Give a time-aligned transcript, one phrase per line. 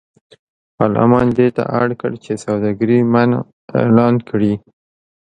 [0.77, 3.39] پارلمان دې ته اړ کړ چې سوداګري منع
[3.81, 4.53] اعلان کړي.